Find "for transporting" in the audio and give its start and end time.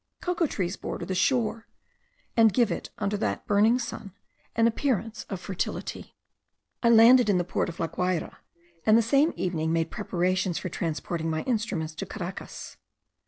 10.57-11.29